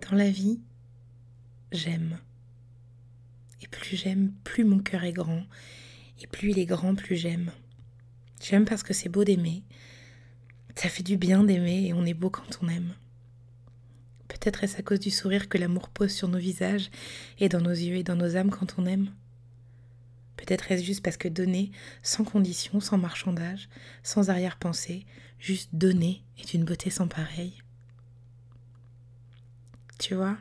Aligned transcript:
Dans 0.00 0.16
la 0.16 0.30
vie, 0.30 0.60
j'aime. 1.72 2.18
Et 3.60 3.66
plus 3.66 3.96
j'aime, 3.96 4.32
plus 4.44 4.64
mon 4.64 4.78
cœur 4.78 5.04
est 5.04 5.12
grand. 5.12 5.44
Et 6.20 6.26
plus 6.26 6.50
il 6.50 6.58
est 6.58 6.66
grand, 6.66 6.94
plus 6.94 7.16
j'aime. 7.16 7.52
J'aime 8.40 8.64
parce 8.64 8.82
que 8.82 8.94
c'est 8.94 9.08
beau 9.08 9.24
d'aimer. 9.24 9.64
Ça 10.76 10.88
fait 10.88 11.02
du 11.02 11.16
bien 11.16 11.42
d'aimer 11.42 11.86
et 11.86 11.92
on 11.92 12.04
est 12.04 12.14
beau 12.14 12.30
quand 12.30 12.60
on 12.62 12.68
aime. 12.68 12.94
Peut-être 14.28 14.62
est-ce 14.62 14.78
à 14.78 14.82
cause 14.82 15.00
du 15.00 15.10
sourire 15.10 15.48
que 15.48 15.58
l'amour 15.58 15.88
pose 15.88 16.12
sur 16.12 16.28
nos 16.28 16.38
visages 16.38 16.90
et 17.38 17.48
dans 17.48 17.60
nos 17.60 17.70
yeux 17.70 17.96
et 17.96 18.04
dans 18.04 18.14
nos 18.14 18.36
âmes 18.36 18.50
quand 18.50 18.76
on 18.78 18.86
aime. 18.86 19.10
Peut-être 20.36 20.70
est-ce 20.70 20.84
juste 20.84 21.02
parce 21.02 21.16
que 21.16 21.28
donner, 21.28 21.72
sans 22.02 22.24
condition, 22.24 22.78
sans 22.78 22.96
marchandage, 22.96 23.68
sans 24.04 24.30
arrière-pensée, 24.30 25.04
juste 25.40 25.70
donner 25.72 26.22
est 26.38 26.54
une 26.54 26.64
beauté 26.64 26.90
sans 26.90 27.08
pareille. 27.08 27.60
Tu 29.98 30.14
vois, 30.14 30.38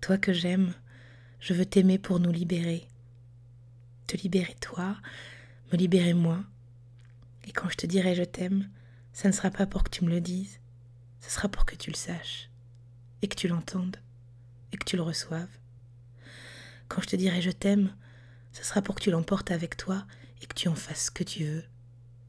toi 0.00 0.18
que 0.18 0.32
j'aime, 0.32 0.72
je 1.40 1.52
veux 1.52 1.66
t'aimer 1.66 1.98
pour 1.98 2.20
nous 2.20 2.30
libérer. 2.30 2.86
Te 4.06 4.16
libérer 4.16 4.54
toi, 4.60 4.96
me 5.72 5.76
libérer 5.76 6.14
moi. 6.14 6.44
Et 7.46 7.52
quand 7.52 7.68
je 7.68 7.76
te 7.76 7.86
dirai 7.86 8.14
je 8.14 8.22
t'aime, 8.22 8.68
ça 9.12 9.28
ne 9.28 9.32
sera 9.32 9.50
pas 9.50 9.66
pour 9.66 9.82
que 9.82 9.90
tu 9.90 10.04
me 10.04 10.10
le 10.10 10.20
dises, 10.20 10.60
ce 11.20 11.30
sera 11.30 11.48
pour 11.48 11.64
que 11.64 11.74
tu 11.74 11.90
le 11.90 11.96
saches, 11.96 12.50
et 13.22 13.28
que 13.28 13.34
tu 13.34 13.48
l'entendes, 13.48 13.96
et 14.72 14.76
que 14.76 14.84
tu 14.84 14.96
le 14.96 15.02
reçoives. 15.02 15.58
Quand 16.86 17.02
je 17.02 17.08
te 17.08 17.16
dirai 17.16 17.42
je 17.42 17.50
t'aime, 17.50 17.94
ce 18.52 18.64
sera 18.64 18.80
pour 18.80 18.94
que 18.94 19.02
tu 19.02 19.10
l'emportes 19.10 19.50
avec 19.50 19.76
toi 19.76 20.06
et 20.40 20.46
que 20.46 20.54
tu 20.54 20.68
en 20.68 20.74
fasses 20.74 21.06
ce 21.06 21.10
que 21.10 21.24
tu 21.24 21.44
veux, 21.44 21.64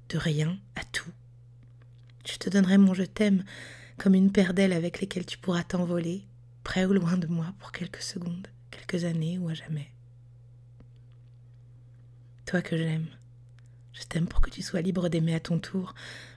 de 0.09 0.17
rien 0.17 0.57
à 0.75 0.83
tout. 0.83 1.11
Je 2.25 2.37
te 2.37 2.49
donnerai 2.49 2.77
mon 2.77 2.93
je 2.93 3.03
t'aime 3.03 3.43
comme 3.97 4.15
une 4.15 4.31
paire 4.31 4.53
d'ailes 4.53 4.73
avec 4.73 4.99
lesquelles 4.99 5.25
tu 5.25 5.37
pourras 5.37 5.63
t'envoler, 5.63 6.25
près 6.69 6.85
ou 6.85 6.93
loin 6.93 7.17
de 7.17 7.25
moi 7.25 7.47
pour 7.57 7.71
quelques 7.71 8.03
secondes, 8.03 8.47
quelques 8.69 9.03
années 9.03 9.39
ou 9.39 9.49
à 9.49 9.55
jamais. 9.55 9.87
Toi 12.45 12.61
que 12.61 12.77
j'aime, 12.77 13.07
je 13.91 14.03
t'aime 14.03 14.27
pour 14.27 14.39
que 14.39 14.51
tu 14.51 14.61
sois 14.61 14.81
libre 14.81 15.09
d'aimer 15.09 15.33
à 15.33 15.39
ton 15.39 15.57
tour, 15.57 15.95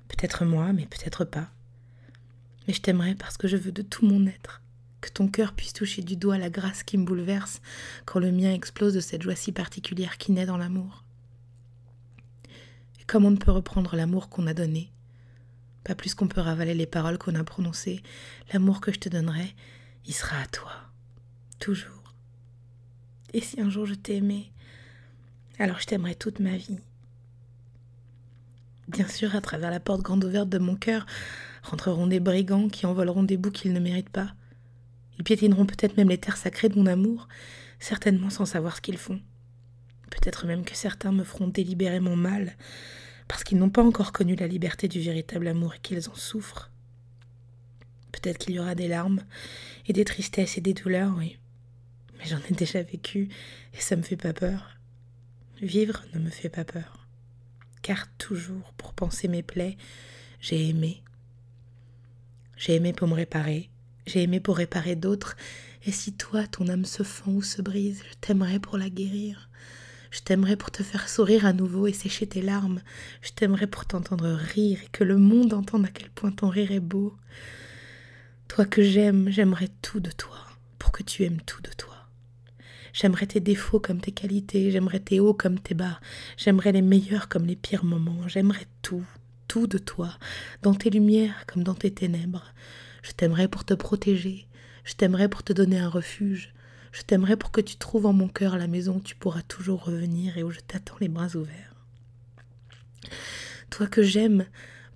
peut-être 0.08 0.46
moi, 0.46 0.72
mais 0.72 0.86
peut-être 0.86 1.26
pas. 1.26 1.50
Mais 2.66 2.72
je 2.72 2.80
t'aimerai 2.80 3.14
parce 3.14 3.36
que 3.36 3.46
je 3.46 3.58
veux 3.58 3.72
de 3.72 3.82
tout 3.82 4.06
mon 4.06 4.26
être 4.26 4.62
que 5.02 5.10
ton 5.10 5.28
cœur 5.28 5.52
puisse 5.52 5.74
toucher 5.74 6.00
du 6.00 6.16
doigt 6.16 6.38
la 6.38 6.48
grâce 6.48 6.82
qui 6.82 6.96
me 6.96 7.04
bouleverse 7.04 7.60
quand 8.06 8.18
le 8.18 8.32
mien 8.32 8.54
explose 8.54 8.94
de 8.94 9.00
cette 9.00 9.20
joie 9.20 9.36
si 9.36 9.52
particulière 9.52 10.16
qui 10.16 10.32
naît 10.32 10.46
dans 10.46 10.56
l'amour. 10.56 11.04
Et 13.02 13.04
comme 13.04 13.26
on 13.26 13.32
ne 13.32 13.36
peut 13.36 13.52
reprendre 13.52 13.96
l'amour 13.96 14.30
qu'on 14.30 14.46
a 14.46 14.54
donné, 14.54 14.90
pas 15.84 15.94
plus 15.94 16.14
qu'on 16.14 16.28
peut 16.28 16.40
ravaler 16.40 16.72
les 16.72 16.86
paroles 16.86 17.18
qu'on 17.18 17.34
a 17.34 17.44
prononcées, 17.44 18.02
l'amour 18.50 18.80
que 18.80 18.94
je 18.94 18.98
te 18.98 19.10
donnerai, 19.10 19.54
il 20.06 20.14
sera 20.14 20.40
à 20.40 20.46
toi, 20.46 20.72
toujours. 21.58 22.14
Et 23.32 23.40
si 23.40 23.60
un 23.60 23.70
jour 23.70 23.86
je 23.86 23.94
t'ai 23.94 24.16
aimé, 24.16 24.52
alors 25.58 25.78
je 25.80 25.86
t'aimerai 25.86 26.14
toute 26.14 26.40
ma 26.40 26.56
vie. 26.56 26.78
Bien 28.88 29.06
sûr, 29.06 29.34
à 29.36 29.40
travers 29.40 29.70
la 29.70 29.80
porte 29.80 30.02
grande 30.02 30.24
ouverte 30.24 30.48
de 30.48 30.58
mon 30.58 30.74
cœur, 30.74 31.06
rentreront 31.62 32.06
des 32.06 32.20
brigands 32.20 32.68
qui 32.68 32.84
envoleront 32.84 33.22
des 33.22 33.36
bouts 33.36 33.52
qu'ils 33.52 33.72
ne 33.72 33.80
méritent 33.80 34.10
pas. 34.10 34.34
Ils 35.18 35.24
piétineront 35.24 35.66
peut-être 35.66 35.96
même 35.96 36.08
les 36.08 36.18
terres 36.18 36.36
sacrées 36.36 36.68
de 36.68 36.76
mon 36.76 36.86
amour, 36.86 37.28
certainement 37.78 38.28
sans 38.28 38.44
savoir 38.44 38.76
ce 38.76 38.80
qu'ils 38.80 38.98
font. 38.98 39.20
Peut-être 40.10 40.46
même 40.46 40.64
que 40.64 40.74
certains 40.74 41.12
me 41.12 41.24
feront 41.24 41.46
délibérément 41.46 42.16
mal, 42.16 42.56
parce 43.28 43.44
qu'ils 43.44 43.58
n'ont 43.58 43.70
pas 43.70 43.84
encore 43.84 44.12
connu 44.12 44.34
la 44.34 44.48
liberté 44.48 44.88
du 44.88 45.00
véritable 45.00 45.46
amour 45.46 45.74
et 45.74 45.78
qu'ils 45.78 46.10
en 46.10 46.14
souffrent. 46.14 46.71
Peut-être 48.22 48.38
qu'il 48.38 48.54
y 48.54 48.60
aura 48.60 48.76
des 48.76 48.86
larmes, 48.88 49.20
et 49.86 49.92
des 49.92 50.04
tristesses 50.04 50.56
et 50.56 50.60
des 50.60 50.74
douleurs, 50.74 51.12
oui. 51.18 51.38
Mais 52.18 52.26
j'en 52.26 52.38
ai 52.38 52.54
déjà 52.54 52.82
vécu, 52.82 53.28
et 53.74 53.80
ça 53.80 53.96
me 53.96 54.02
fait 54.02 54.16
pas 54.16 54.32
peur. 54.32 54.78
Vivre 55.60 56.04
ne 56.14 56.20
me 56.20 56.30
fait 56.30 56.48
pas 56.48 56.64
peur. 56.64 57.08
Car 57.82 58.06
toujours, 58.18 58.72
pour 58.76 58.94
penser 58.94 59.26
mes 59.26 59.42
plaies, 59.42 59.76
j'ai 60.40 60.68
aimé. 60.68 61.02
J'ai 62.56 62.76
aimé 62.76 62.92
pour 62.92 63.08
me 63.08 63.14
réparer, 63.14 63.70
j'ai 64.06 64.22
aimé 64.22 64.38
pour 64.38 64.56
réparer 64.56 64.94
d'autres, 64.94 65.36
et 65.84 65.90
si 65.90 66.12
toi, 66.12 66.46
ton 66.46 66.68
âme 66.68 66.84
se 66.84 67.02
fend 67.02 67.32
ou 67.32 67.42
se 67.42 67.60
brise, 67.60 68.04
je 68.08 68.14
t'aimerais 68.20 68.60
pour 68.60 68.78
la 68.78 68.88
guérir. 68.88 69.50
Je 70.12 70.20
t'aimerais 70.20 70.56
pour 70.56 70.70
te 70.70 70.84
faire 70.84 71.08
sourire 71.08 71.44
à 71.44 71.52
nouveau 71.52 71.88
et 71.88 71.92
sécher 71.92 72.28
tes 72.28 72.42
larmes. 72.42 72.82
Je 73.22 73.32
t'aimerais 73.32 73.66
pour 73.66 73.86
t'entendre 73.86 74.28
rire 74.28 74.78
et 74.84 74.88
que 74.92 75.02
le 75.02 75.16
monde 75.16 75.54
entende 75.54 75.86
à 75.86 75.88
quel 75.88 76.10
point 76.10 76.30
ton 76.30 76.50
rire 76.50 76.70
est 76.70 76.80
beau. 76.80 77.16
Toi 78.54 78.66
que 78.66 78.82
j'aime, 78.82 79.30
j'aimerais 79.30 79.70
tout 79.80 79.98
de 79.98 80.10
toi, 80.10 80.36
pour 80.78 80.92
que 80.92 81.02
tu 81.02 81.24
aimes 81.24 81.40
tout 81.40 81.62
de 81.62 81.70
toi. 81.70 81.94
J'aimerais 82.92 83.24
tes 83.24 83.40
défauts 83.40 83.80
comme 83.80 83.98
tes 83.98 84.12
qualités, 84.12 84.70
j'aimerais 84.70 85.00
tes 85.00 85.20
hauts 85.20 85.32
comme 85.32 85.58
tes 85.58 85.72
bas, 85.72 86.00
j'aimerais 86.36 86.72
les 86.72 86.82
meilleurs 86.82 87.30
comme 87.30 87.46
les 87.46 87.56
pires 87.56 87.82
moments, 87.82 88.28
j'aimerais 88.28 88.66
tout, 88.82 89.06
tout 89.48 89.66
de 89.66 89.78
toi, 89.78 90.18
dans 90.60 90.74
tes 90.74 90.90
lumières 90.90 91.46
comme 91.46 91.62
dans 91.62 91.72
tes 91.72 91.92
ténèbres. 91.92 92.52
Je 93.02 93.12
t'aimerais 93.12 93.48
pour 93.48 93.64
te 93.64 93.72
protéger. 93.72 94.46
Je 94.84 94.92
t'aimerais 94.92 95.30
pour 95.30 95.42
te 95.42 95.54
donner 95.54 95.78
un 95.78 95.88
refuge. 95.88 96.52
Je 96.92 97.00
t'aimerais 97.00 97.38
pour 97.38 97.52
que 97.52 97.62
tu 97.62 97.76
trouves 97.76 98.04
en 98.04 98.12
mon 98.12 98.28
cœur 98.28 98.58
la 98.58 98.66
maison 98.66 98.96
où 98.96 99.00
tu 99.00 99.14
pourras 99.14 99.40
toujours 99.40 99.82
revenir 99.82 100.36
et 100.36 100.42
où 100.42 100.50
je 100.50 100.60
t'attends 100.60 100.98
les 101.00 101.08
bras 101.08 101.36
ouverts. 101.36 101.74
Toi 103.70 103.86
que 103.86 104.02
j'aime, 104.02 104.44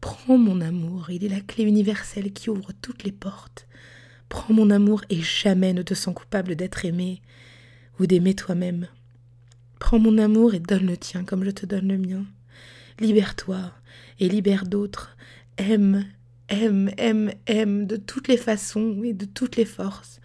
prends 0.01 0.39
mon 0.39 0.61
amour, 0.61 1.11
il 1.11 1.25
est 1.25 1.29
la 1.29 1.41
clé 1.41 1.65
universelle 1.65 2.33
qui 2.33 2.51
ouvre 2.51 2.73
toutes 2.81 3.05
les 3.05 3.13
portes. 3.13 3.67
Prends 4.29 4.55
mon 4.55 4.71
amour 4.71 5.03
et 5.09 5.21
jamais 5.21 5.73
ne 5.73 5.83
te 5.83 5.95
sens 5.95 6.15
coupable 6.15 6.57
d'être 6.57 6.85
aimé 6.85 7.23
ou 7.99 8.07
d'aimer 8.07 8.35
toi-même. 8.35 8.89
Prends 9.79 9.99
mon 9.99 10.19
amour 10.19 10.55
et 10.55 10.61
donne 10.61 10.87
le 10.87 10.97
tien 10.97 11.25
comme 11.25 11.45
je 11.45 11.51
te 11.51 11.67
donne 11.67 11.89
le 11.89 11.99
mien. 11.99 12.25
Libère-toi 12.99 13.73
et 14.19 14.29
libère 14.29 14.67
d'autres. 14.67 15.17
Aime, 15.59 16.07
aime, 16.49 16.91
aime, 16.97 17.33
aime 17.47 17.87
de 17.87 17.97
toutes 17.97 18.29
les 18.29 18.37
façons 18.37 19.03
et 19.05 19.13
de 19.13 19.27
toutes 19.27 19.57
les 19.57 19.65
forces. 19.65 20.21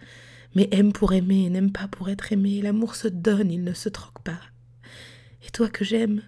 Mais 0.54 0.68
aime 0.70 0.92
pour 0.92 1.12
aimer 1.12 1.48
n'aime 1.48 1.72
pas 1.72 1.88
pour 1.88 2.08
être 2.08 2.32
aimé. 2.32 2.60
L'amour 2.60 2.94
se 2.94 3.08
donne, 3.08 3.50
il 3.50 3.64
ne 3.64 3.72
se 3.72 3.88
troque 3.88 4.22
pas. 4.22 4.40
Et 5.46 5.50
toi 5.50 5.68
que 5.68 5.84
j'aime, 5.84 6.22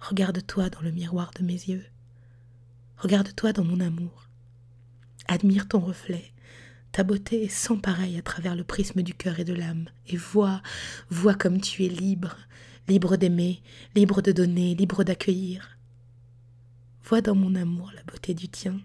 regarde-toi 0.00 0.70
dans 0.70 0.80
le 0.80 0.90
miroir 0.90 1.30
de 1.38 1.44
mes 1.44 1.52
yeux. 1.52 1.84
Regarde-toi 3.02 3.52
dans 3.52 3.64
mon 3.64 3.80
amour. 3.80 4.28
Admire 5.26 5.66
ton 5.66 5.80
reflet. 5.80 6.32
Ta 6.92 7.02
beauté 7.02 7.42
est 7.42 7.48
sans 7.48 7.76
pareil 7.76 8.16
à 8.16 8.22
travers 8.22 8.54
le 8.54 8.62
prisme 8.62 9.02
du 9.02 9.12
cœur 9.12 9.40
et 9.40 9.44
de 9.44 9.52
l'âme. 9.52 9.88
Et 10.06 10.16
vois, 10.16 10.62
vois 11.10 11.34
comme 11.34 11.60
tu 11.60 11.84
es 11.84 11.88
libre, 11.88 12.36
libre 12.86 13.16
d'aimer, 13.16 13.60
libre 13.96 14.22
de 14.22 14.30
donner, 14.30 14.76
libre 14.76 15.02
d'accueillir. 15.02 15.78
Vois 17.02 17.22
dans 17.22 17.34
mon 17.34 17.56
amour 17.56 17.90
la 17.92 18.04
beauté 18.04 18.34
du 18.34 18.48
tien. 18.48 18.80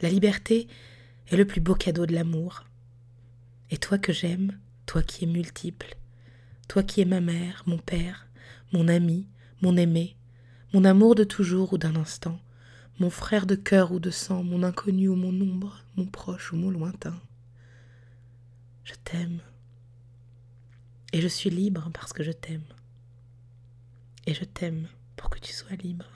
La 0.00 0.08
liberté 0.08 0.68
est 1.32 1.36
le 1.36 1.48
plus 1.48 1.60
beau 1.60 1.74
cadeau 1.74 2.06
de 2.06 2.14
l'amour. 2.14 2.62
Et 3.72 3.76
toi 3.76 3.98
que 3.98 4.12
j'aime, 4.12 4.56
toi 4.86 5.02
qui 5.02 5.24
es 5.24 5.26
multiple, 5.26 5.96
toi 6.68 6.84
qui 6.84 7.00
es 7.00 7.06
ma 7.06 7.20
mère, 7.20 7.64
mon 7.66 7.78
père, 7.78 8.28
mon 8.72 8.86
ami, 8.86 9.26
mon 9.62 9.76
aimé, 9.76 10.14
mon 10.74 10.84
amour 10.84 11.14
de 11.14 11.22
toujours 11.22 11.72
ou 11.72 11.78
d'un 11.78 11.94
instant, 11.94 12.40
mon 12.98 13.08
frère 13.08 13.46
de 13.46 13.54
cœur 13.54 13.92
ou 13.92 14.00
de 14.00 14.10
sang, 14.10 14.42
mon 14.42 14.64
inconnu 14.64 15.06
ou 15.06 15.14
mon 15.14 15.28
ombre, 15.28 15.84
mon 15.94 16.04
proche 16.04 16.52
ou 16.52 16.56
mon 16.56 16.68
lointain. 16.68 17.14
Je 18.82 18.94
t'aime. 19.04 19.38
Et 21.12 21.20
je 21.20 21.28
suis 21.28 21.48
libre 21.48 21.88
parce 21.94 22.12
que 22.12 22.24
je 22.24 22.32
t'aime. 22.32 22.64
Et 24.26 24.34
je 24.34 24.42
t'aime 24.42 24.88
pour 25.14 25.30
que 25.30 25.38
tu 25.38 25.52
sois 25.52 25.76
libre. 25.76 26.06